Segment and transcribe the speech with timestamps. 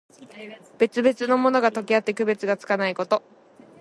[0.79, 3.21] 別々のものが、とけあって区別がつかないこと。